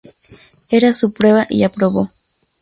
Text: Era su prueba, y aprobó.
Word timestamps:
Era 0.71 0.95
su 0.95 1.13
prueba, 1.13 1.45
y 1.47 1.61
aprobó. 1.61 2.09